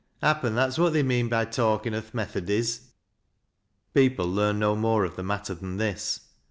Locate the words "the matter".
5.15-5.53